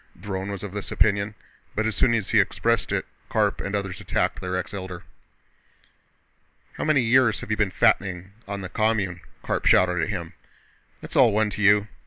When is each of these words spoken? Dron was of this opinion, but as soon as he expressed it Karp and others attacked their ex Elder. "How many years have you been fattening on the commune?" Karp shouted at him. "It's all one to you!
Dron 0.19 0.49
was 0.49 0.63
of 0.63 0.71
this 0.71 0.91
opinion, 0.91 1.35
but 1.75 1.85
as 1.85 1.95
soon 1.95 2.15
as 2.15 2.29
he 2.31 2.39
expressed 2.39 2.91
it 2.91 3.05
Karp 3.29 3.61
and 3.61 3.75
others 3.75 4.01
attacked 4.01 4.41
their 4.41 4.55
ex 4.57 4.73
Elder. 4.73 5.03
"How 6.73 6.83
many 6.83 7.01
years 7.01 7.41
have 7.41 7.51
you 7.51 7.57
been 7.57 7.69
fattening 7.69 8.31
on 8.47 8.61
the 8.61 8.69
commune?" 8.69 9.21
Karp 9.43 9.67
shouted 9.67 10.01
at 10.01 10.09
him. 10.09 10.33
"It's 11.03 11.15
all 11.15 11.31
one 11.31 11.51
to 11.51 11.61
you! 11.61 11.87